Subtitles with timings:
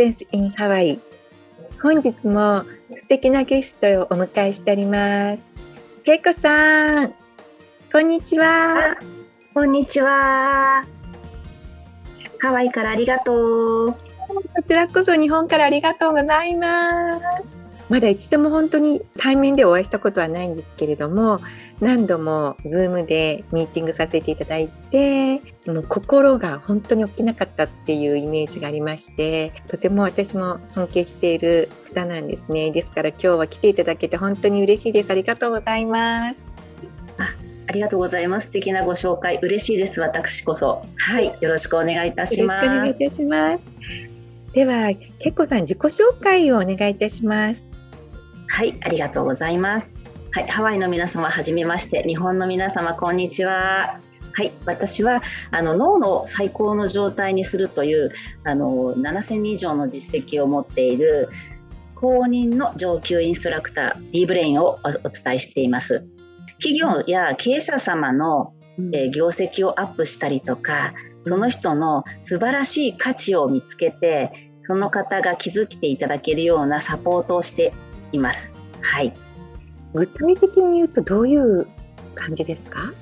[0.00, 0.98] 活エッセンス in ハワイ
[1.82, 2.64] 本日も
[2.96, 5.54] 素敵なゲストをお迎えしております。
[6.04, 7.14] けいこさん。
[7.92, 8.96] こんにちは。
[9.52, 10.86] こんにちは。
[12.38, 13.92] ハワイからありがとう。
[13.92, 13.98] こ
[14.66, 21.40] ちらこそ日本からありがとうございますまだ一度も本当に対面でお会いしたことはないんですけれども
[21.80, 32.70] 何度も Zoom でミーティングさせていただいてもう心が本当に起きなかったっていうイメージがありましてとても私も尊敬している方なんですね。
[32.70, 35.10] ですから今日は来ていただけて本当に嬉しいです。
[35.10, 36.46] ありがとうございます。
[37.18, 37.34] あ
[37.66, 38.46] ありがとうございます。
[38.46, 39.38] 素敵なご紹介。
[39.42, 40.00] 嬉しいです。
[40.00, 40.84] 私こそ。
[40.96, 41.34] はい。
[41.40, 42.66] よろしくお願いいたします。
[42.66, 43.80] お願いいたします。
[44.52, 47.79] ではけっこさん自己紹介をお願いいたします
[48.52, 49.88] はい、ありがとうございます。
[50.32, 52.02] はい、ハワイの皆様、はじめまして。
[52.02, 54.00] 日本の皆様、こんにちは。
[54.32, 58.12] はい、私はあの脳の最高の状態にするという
[58.44, 61.28] あの7000人以上の実績を持っている
[61.94, 66.04] 公認の上級インストラクター B ブレインをお伝えしています。
[66.58, 68.52] 企業や経営者様の、
[68.92, 70.92] えー、業績をアップしたりとか、
[71.24, 77.72] その人の素晴らしい価値を見つけて、その方が気づいていただけるようなサポートをして
[78.12, 78.50] います。
[78.80, 79.12] はい。
[79.94, 81.66] 具体的に言うとどういう
[82.14, 82.92] 感じですか？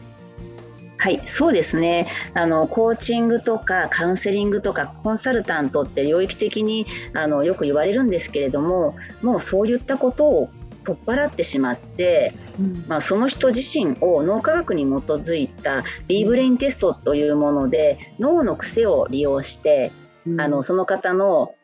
[1.01, 2.09] はい、そうですね。
[2.35, 10.51] あのコーチングとかカウンセリングとかコンサルタントって領域的にあのよく言われるんですけれども、もうそういったことを
[10.85, 19.93] 取っ払ってしまって、うん、まあ、その人自身を脳科学に基づいた B ブレインテストというもので脳の癖を利用して、
[20.27, 21.55] うん、あのその方の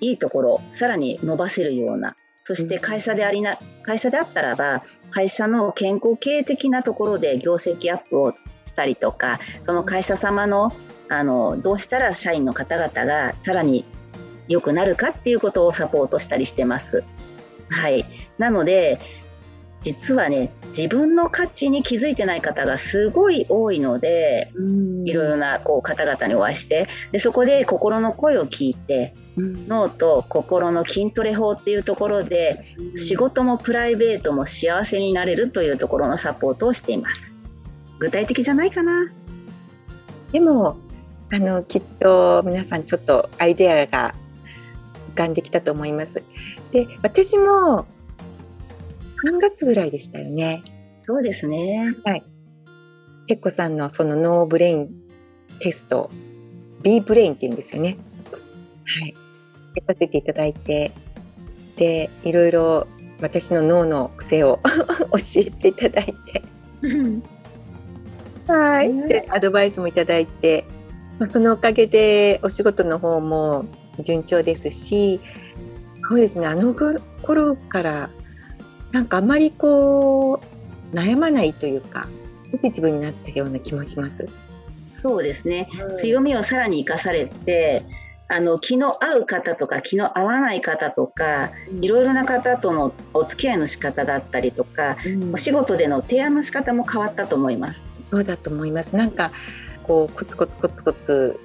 [0.00, 8.34] いいところさらに伸ばせるようなそして会社でありな、会社であったらば、会社の健康経営的なところで業績アップを
[8.66, 10.72] したりとか、その会社様の、
[11.08, 13.84] あの、どうしたら社員の方々がさらに
[14.46, 17.02] 良くなるかっていうことをサポートしたりしてます。
[17.68, 18.06] はい。
[18.38, 19.00] なので、
[19.86, 24.50] 実はね自分の価値に気づいてない方がすごい多いので
[25.04, 32.64] いろいろなこう方々にお会いしてでそこで心の声を聞いて脳と心の筋トレ法っていうところで
[32.96, 37.32] 仕事もプライベートも幸せになれるというところのサポートをしています。
[38.00, 39.12] 具体的じゃないかな？
[40.32, 40.78] でも
[41.32, 44.16] あのきっと皆さんちょっとアイデアが
[45.14, 46.24] 浮かんできたと思います。
[46.72, 47.86] で私も
[49.24, 50.62] 3月ぐらいでしたよね。
[51.06, 51.94] そうですね。
[52.04, 52.24] はい。
[53.28, 54.90] ペッコさんのそのノーブレイン
[55.60, 56.10] テスト、
[56.82, 57.96] B ブレインって言うんですよね。
[58.84, 59.14] はい。
[59.76, 60.92] やさせていただいて、
[61.76, 62.86] で、いろいろ
[63.20, 66.42] 私の脳の癖を 教えていただいて、
[68.46, 69.08] はい。
[69.08, 70.64] で、アドバイスもいただいて、
[71.18, 73.64] まあ、そのおかげでお仕事の方も
[74.00, 75.20] 順調ですし、
[76.08, 76.74] そうですね、あの
[77.22, 78.10] 頃から
[78.96, 80.40] なんかあまりこ
[80.90, 82.08] う悩まないというか
[82.50, 84.26] ポジティブになったような気もします。
[85.02, 87.84] そうですね、うん、強みをさらに生かされて
[88.28, 97.82] あの気の合う方とか気の合わない方とか、うん、いろいろな方とのお付き合いの仕方だったりとか、うん、お仕事での提案の仕方も変わったと思います。
[98.06, 98.96] そうだと思います。
[98.96, 99.30] なんか
[99.82, 101.38] こうコツコツコツコツ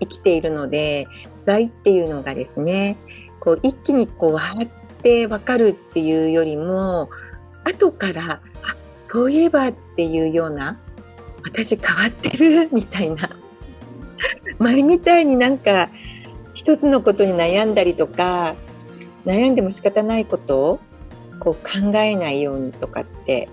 [0.00, 1.06] 生きているので、
[1.44, 2.96] 害っていうのがですね、
[3.40, 7.08] こう一気にこうわーっってわかるっていうよりも
[7.64, 8.76] 後からあ
[9.10, 10.78] そういえばっていうような
[11.44, 13.30] 私変わってるみたいな
[14.58, 15.88] 前みたいになんか
[16.54, 18.56] 一つのことに悩んだりとか
[19.24, 20.80] 悩んでも仕方ないことを
[21.38, 23.48] こう考えないようにとかって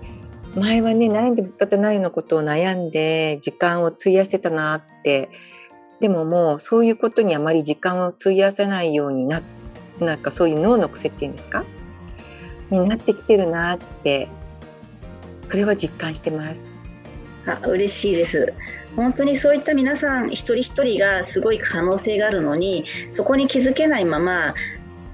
[0.56, 5.30] 前はね悩んでも仕方ないようなことを悩んで時間を費やしてたなって
[6.00, 9.42] でももうそういうことにあまり時間を費やせないようになっ
[10.00, 11.64] なんかそういう脳の癖っていうんですか？
[12.70, 14.28] になってきてるなって
[15.48, 16.56] それは実感してます。
[17.46, 18.52] あ嬉しいです
[18.96, 24.54] 本当にそういった皆さん一人一人がすごい可能性があるのにそこに気づけないまま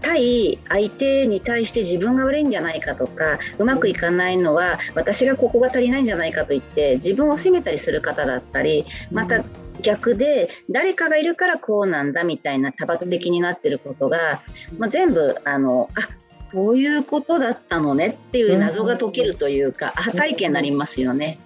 [0.00, 9.44] 対相手に対して自分が悪いんじゃないかとかうまくいかないのは私がここが足りないんじゃないかと言って自分を責めたりする方だったりまた
[9.80, 14.42] 逆で誰かがいるからこうなんだみたいな多発的になってることが、
[14.78, 16.08] まあ、全部あのあ
[16.52, 21.38] こういうことだったのねっていう謎が解けるというか、アハ体験になりますよね。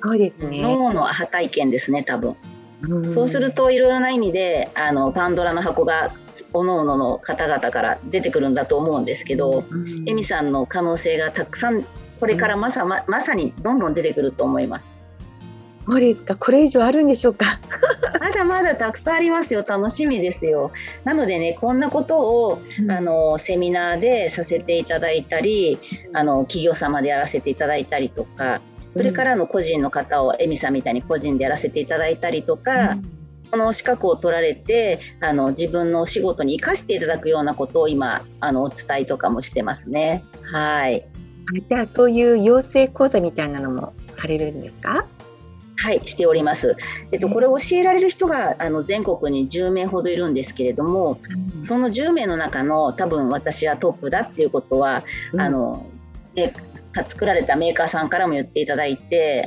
[0.00, 2.36] そうですね脳のアハ体験ですね多分。
[3.12, 6.12] そうするといろいろな意味であのパンドラの箱が
[6.52, 9.64] おのおのの方々から出てくるんだと思うんですけど、
[10.06, 11.84] エミさんの可能性がたくさん
[12.20, 14.93] これからまさままさにどんどん出てくると思います。
[15.86, 16.36] そうですか。
[16.36, 17.60] これ以上あるんでしょうか？
[18.20, 19.64] まだまだたくさんありますよ。
[19.66, 20.72] 楽しみですよ。
[21.04, 25.78] なのでね、こんなことを、うん、あのセミナーでさせていただいたり、
[26.14, 28.60] あの企業様でやらせていただいたりとか、
[28.96, 32.92] それからの個人の方をエミさんみたいに個人でやらせていただいたりとか。
[32.92, 33.10] うん
[33.50, 40.24] この資格を取られてあの自分のお仕事に生かしていただくようなことを今あのお伝えとかもしてますね。
[40.42, 41.06] はい。
[41.68, 45.06] じゃあそういう養成講座みたいなのもされるんですか？
[45.76, 46.76] はい、しております。
[47.12, 51.18] えっと、これを教えられる人があの全国に10名ほどいるんですけれども、
[51.66, 55.86] その10名の中の多分私はトップだっていうことは、うん、あの、
[56.34, 56.52] ね、
[57.08, 59.46] 作られたメーカーさんからも言っていただいて、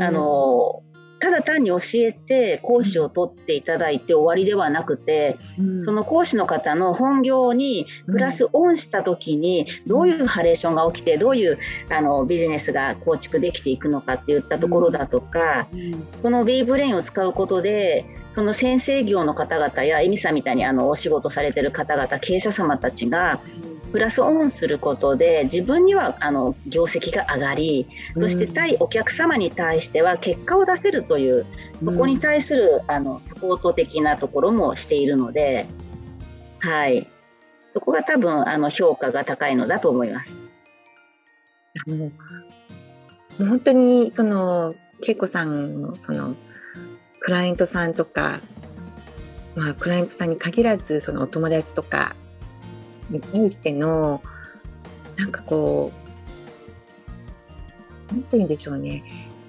[0.00, 0.82] あの
[1.26, 11.58] ただ単に教えて講師を取っていただいて終わりではなくて、うん、その講師の方の本業にプラスオンした時にどういうハレーションが起きてどういう
[11.90, 23.40] あのビジネスが構築できていくのかっていったところだとか、うん、この B ブレインを使うことでその先生業の方々やエミさんみたいにあのお仕事されてる方々経営者様たちが
[23.96, 31.46] プラスオンすることで自分にはあの業績が上がりそして対お客様に対しては結果を出せるという
[31.82, 35.66] そこに対するあのサポート的なところもしているので、
[36.58, 37.08] はい、
[37.72, 40.34] そこが多分あの評価が高いのだと思います。
[41.86, 42.10] あの
[43.38, 44.74] 本当にその
[45.08, 46.34] 恵子さんのその
[47.20, 48.40] クライアントさんとか、
[49.54, 52.14] まあ、クライアントさんに限らずそのお友達とか
[53.10, 54.22] に対しての
[55.16, 55.92] なんかこ
[58.10, 59.02] う何て言うんでしょうね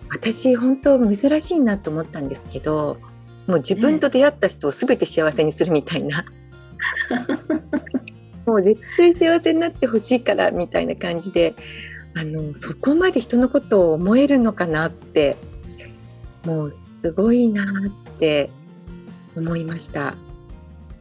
[0.09, 2.97] 私本当珍しいなと思ったんですけど
[3.47, 6.25] もう自分と出会った人を全て幸せにするみたいな、
[8.45, 11.55] もう絶対幸せになってほしいからみたいな感じで
[12.13, 15.37] あのそこまで人のことを思えるのかなって
[16.45, 18.49] もうすごいなって
[19.35, 20.15] 思いました。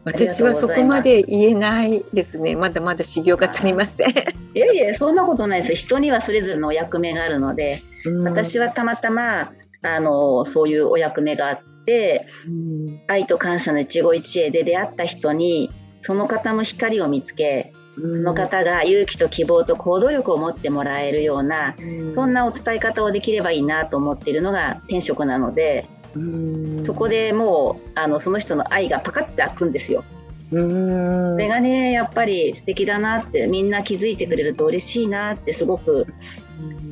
[0.06, 2.54] 私はそこまで言えないですね。
[2.54, 4.08] まだまだ修行が足りません。
[4.54, 5.74] いやいや、そんなことないです。
[5.74, 15.72] 人にはそれぞれのお役目があるので、うん、私はたまたまあのそういうお役目があって、うん、愛と感謝の一期一会で出会った人に
[16.02, 25.88] その方の光を見つけ、その方が勇気と希望と行動力を持ってもらえるような、うん、そんなお伝え方をできればいいなと思っているのが転職なので、
[26.84, 30.04] そこでもうあのその人の愛がパカッて開くんですよ。
[30.50, 36.06] それがねやっぱり素敵だなってみんな気づいてくれると嬉しいなってすごく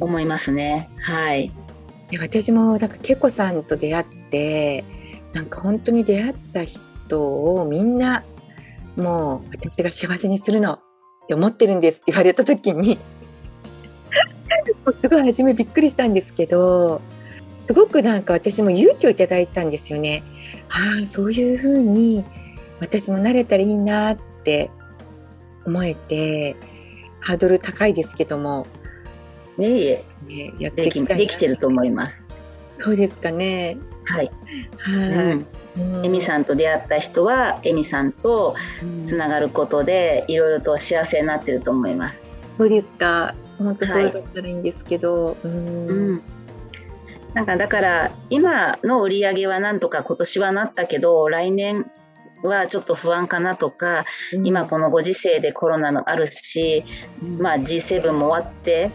[0.00, 0.88] 思いますね。
[1.00, 1.52] はい。
[2.10, 4.84] で私もなんか恵子さんと出会って
[5.32, 8.24] なんか本当に出会った人をみんな
[8.96, 10.80] もう私が幸せにするのっ
[11.26, 12.98] て思ってるんですって言われた時に
[14.98, 17.00] すごい初めびっくりしたんですけど
[17.64, 20.22] すごくなんか私も勇気をいただいたんですよね。
[20.69, 22.25] ああそういうふうに
[22.81, 24.70] 私も慣れたらいいなって
[25.64, 26.56] 思えて
[27.20, 28.66] ハードル高いですけども
[29.56, 32.25] ねえねやってきできてると思います。
[32.81, 33.79] そうですかね。
[34.05, 34.31] はい。
[34.79, 35.44] はい。
[36.05, 38.55] エミさんと出会った人はエミさんと
[39.06, 42.20] つながることでいろいろと幸せになってると思います。
[42.58, 43.34] そうですか。
[43.58, 45.29] 本当そうだったらいいんですけど。
[45.29, 45.48] はい、う
[46.15, 46.22] ん。
[47.34, 51.91] うんなんかだから今の売り上げはなんとか今年はなったけど来年
[52.43, 56.84] はちょっと不安かなとか、うん、今このご時世でコロナのあるし、
[57.22, 58.91] うん、まあ、G7 も終わって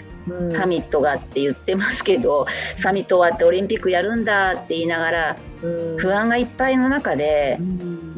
[0.55, 2.45] サミットがって言ってますけど、
[2.77, 5.37] サミット終わってオリンピックやるんだって言いながら、
[5.97, 7.57] 不安がいっぱいの中で、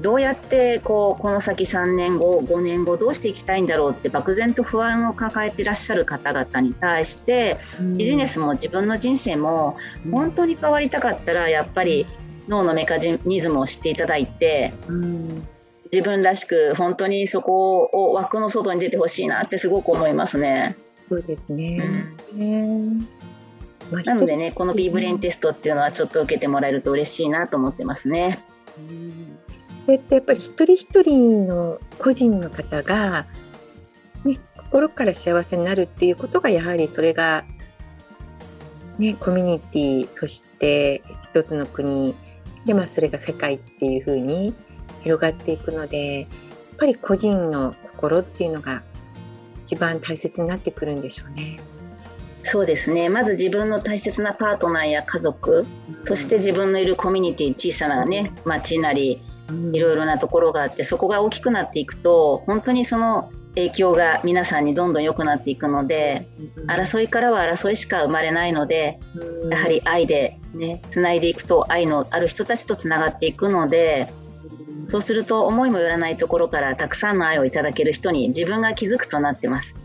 [0.02, 7.58] どうやってこうこの先3年後5年後どうしていきたいんだろうって漠然と不安を抱えていらっしゃる方々に対して
[7.98, 9.78] ビジネスも自分の人生も
[10.12, 12.08] 本当に変わりたかったらやっぱり
[12.48, 14.74] 脳のメカニズムを知っていただいて、
[15.94, 20.76] 自分らしく本当にそこを枠の外に出てほしいなってすごく思いますね。
[21.08, 23.00] そうですね、うん。
[24.04, 28.44] なのでねこの B ブレインテストっていうのはちょっと受けてもらえると嬉しいなと思ってますね。
[29.86, 33.26] こうやってやっぱり一人一人の個人の方が、
[34.24, 37.44] ね、心から幸せになるっていうことがやはりそれが、
[39.00, 42.16] ね、コミュニティそして一つの国
[42.66, 44.54] で、まあ、それが世界っていうふうに
[45.02, 46.30] 広がっていくのでやっ
[46.78, 48.84] ぱり個人の心っていうのが
[49.66, 51.60] 一番大切になってくるんでしょうね。
[52.44, 59.22] そうですねまず自分の大切なパートナーや家族、うん、そして自分のいるコミュニティ小さなね町なり
[59.74, 66.28] いろいろなところがあってそこが大きくなっていくと本当にその影響が皆さんにどんどん良くなっていくので
[66.68, 69.00] 争いからは争いしか生まれないので
[69.50, 74.14] やはり愛でねつないでいくと愛のある人たちとつながっていくので
[74.88, 79.76] そうすると思いもよらないところからたくさんの愛をいただける人に自分が気づくとなってます。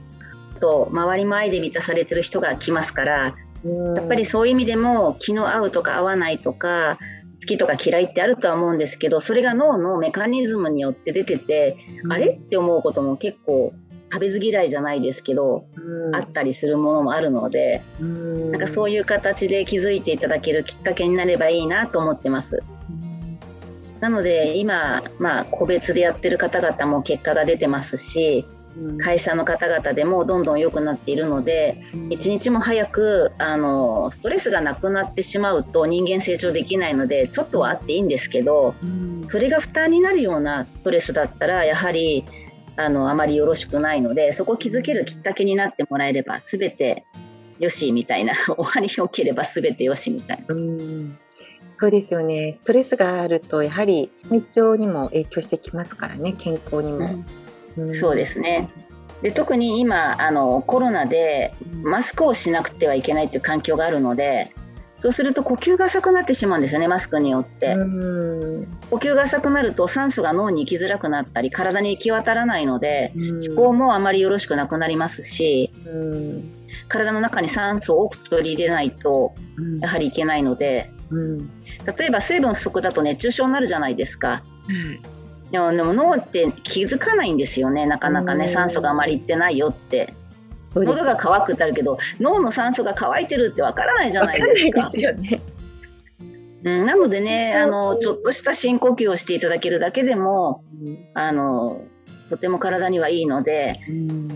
[0.61, 3.35] と周りも愛で満たされてる人が来ますから
[3.65, 6.99] やっぱりそういう意味でも気の合うとか合わないとか
[7.41, 13.73] 好きとか嫌いってあるとは思うんですけどそれが脳のメカニズムによって出てて、うん、あれって思うことも結構
[14.13, 22.63] 食べず嫌いじゃないですけど、うん、あったりするものもあるので、うん、なんかそういう形で気づいていただけるきっかけになればいいなと思ってます。
[24.01, 28.47] なので今、まあ、個別でやってる方々も結果が出てますし
[28.99, 38.75] 会社の方々でもどんどん良くなっているので、一日も早くあのストレスがなくなってしまうと人間成長できないのでちょっとはあっていいんですけど、
[39.29, 42.25] それが負担になるようなストレスだったらやはり
[42.77, 47.07] あのあまりよろしくないのでそこを気づけるきっかけになってもらえれば全て
[47.59, 50.55] よしみたいな 終わりよければ全てよしみたいな。
[51.79, 52.55] そうですよね。
[52.55, 56.99] ストレスがあるとやはり体調にも影響してきますからね健康にも。
[56.99, 57.27] うん
[57.95, 58.69] そうですね。
[59.23, 64.53] で特に今あのコロナでマスクをしなくてはいけないという環境があるので
[65.01, 67.77] そうすると呼吸が浅くなってしまうんですよねマスクによって。
[68.91, 73.13] 呼吸が浅くなると酸素が脳に行きづらくなったり体に行き渡らないので
[73.49, 75.73] 思考もあまりよろしくなくなりますし
[76.89, 79.35] 体の中に酸素を多く取り入れないと
[79.81, 80.91] やはりいけないので
[81.97, 84.43] 例えば水分不足だと熱中症になるじゃないですか。
[85.51, 87.87] でもでも脳って気づかないんですよね。
[87.87, 90.13] なかなかね酸素があまりいってないよって。
[90.75, 94.91] 喉が渇くってあるけど脳の酸素が乾いてるってわからないじゃないですか。
[94.91, 95.41] ですよね。
[96.65, 101.85] うん、なのでねあのちょっとした深呼吸をしていただけるだけでも、うん、あの
[102.29, 104.29] とても体にはいいので、うん、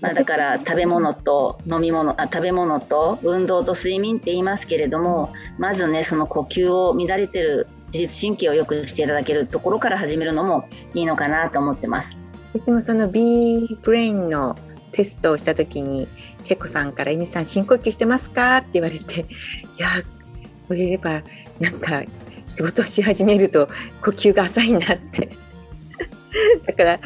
[0.00, 12.16] まあ、だから食べ物と飲み物あ食べ物と運動と睡眠って言いますけれどもまずねその呼吸を乱れてる自律神経を良くしていただけるところから始めるのもいいのかなと思ってます。
[12.54, 14.56] 私もその B ブレインの
[14.92, 16.08] テストをした時に
[16.44, 19.20] けこさんから「えみさん深呼吸してますか?」って言われて
[19.78, 20.02] いや
[20.68, 21.22] これれば
[21.60, 22.02] なんか
[22.48, 23.68] 仕事をし始めると
[24.02, 25.30] 呼吸が浅いなって
[26.66, 27.00] だから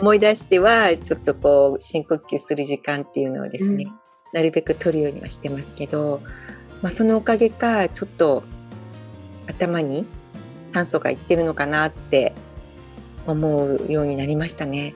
[0.00, 3.92] 思い出してはちょっとこう深呼吸する時間っていうのをですね、うん、
[4.32, 6.20] なるべく取るようにはしてますけど、
[6.82, 8.42] まあ、そのおかげかちょっと
[9.46, 10.06] 頭に
[10.72, 12.32] 酸素がいってるのかなって
[13.26, 14.94] 思うようになりましたね。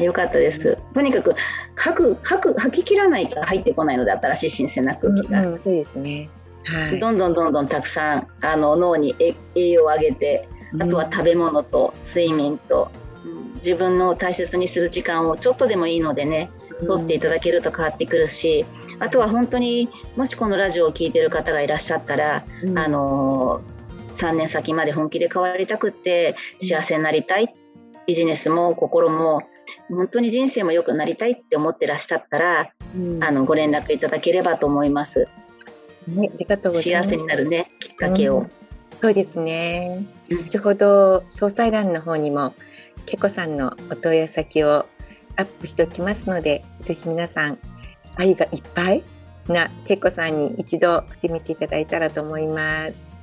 [0.00, 0.78] よかったです。
[0.92, 1.34] とにかく
[1.76, 5.42] 吐く吐く吐き切らないと入ってこないので新しい新鮮な空気が。
[5.42, 6.28] うんうん、そうですね。
[6.64, 6.98] はい。
[6.98, 10.48] どんどんどんどんたくさんあの脳に栄養を上げて、
[10.80, 12.90] あとは食べ物と睡眠と、
[13.24, 16.50] うん、自分の大切にする時間をちょっとでもいいのでね。
[16.88, 18.66] 取っていただけると変わってくるし、
[18.98, 23.60] あとは本当にもしこのラジオを聴いてる方がいらっしゃったら、うん、あの
[24.16, 27.54] 3年先まで本気で変わりたくって幸せになりたい
[28.06, 29.42] ビジネスも心も
[29.88, 35.28] 本当に人生も良くなりたいって思ってらっしゃったら、うん、あのご連絡いただければと思います。
[36.06, 37.08] ね、ありがとうございます。
[37.08, 38.40] 幸せになるねきっかけを。
[38.40, 38.50] うん、
[39.00, 40.04] そうですね。
[40.28, 42.54] 後ほど詳細欄の方にも
[43.06, 44.86] けこさんのお問い合わせ先を
[45.36, 47.58] アップしておきますので、ぜひ皆さん
[48.16, 49.02] 愛がいっぱい
[49.48, 53.13] なけこさんに一度来てみていただいたらと思います。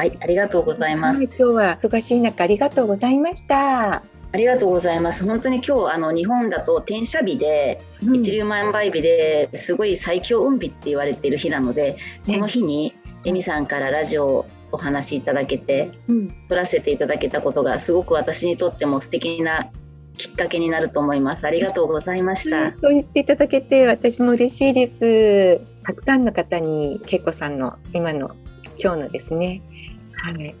[0.00, 1.22] はい、ありがとうございます。
[1.24, 3.96] 今日は忙しい中ありがとうございました。
[3.96, 4.02] あ
[4.34, 5.26] りがとうございます。
[5.26, 12.94] 本当に今日あの日本だと転写日で、うん、一粒万倍日ですごい最強運日って言われている日なので、ね、この日に
[13.26, 19.70] エミさんからラジオをお話しいただけて、うん、撮らせていただけたことがすごく私にとっても素敵な
[20.16, 21.46] きっかけになると思います。
[21.46, 22.70] ありがとうございました。
[22.80, 25.60] そう言っていただけて私も嬉しいです。
[25.84, 28.30] たくさんの方にけいこさんの今の
[28.82, 29.60] 今日のですね
[30.22, 30.54] はい、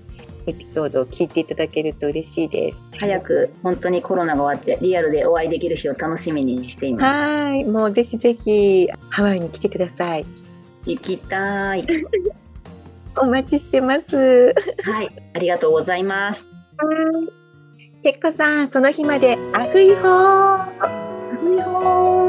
[0.46, 2.82] エピソードを聞いていただけると嬉しいです。
[2.98, 7.04] 早く本当にコロナが終わってリアルでお会いできる日を楽しみにしています。
[7.04, 10.26] はい、もうぜひぜひハワイに来てください。
[10.86, 11.86] 行きたい。
[13.18, 14.16] お待ちしてます。
[14.16, 16.44] はい、ありがとうございます。
[16.78, 16.86] は
[17.26, 18.02] い。
[18.02, 20.06] けっこさん、その日までアフイホー。
[20.06, 20.68] ア
[21.38, 22.19] フイホー。